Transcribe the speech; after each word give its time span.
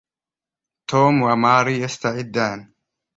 توم 0.87 1.21
وماري 1.25 1.75
يستعدان. 1.85 2.59